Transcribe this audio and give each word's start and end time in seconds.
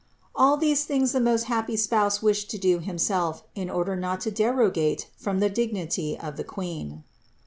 All 0.33 0.57
these 0.57 0.83
things 0.83 1.11
the 1.11 1.19
most 1.19 1.43
happy 1.43 1.77
spouse 1.77 2.23
wished 2.23 2.49
to 2.49 2.57
do 2.57 2.79
himself, 2.79 3.43
in 3.53 3.69
order 3.69 3.95
not 3.95 4.19
to 4.21 4.31
derogate 4.31 5.05
from 5.15 5.41
the 5.41 5.49
dignity 5.51 6.17
of 6.19 6.37
the 6.37 6.43
Queen. 6.43 7.03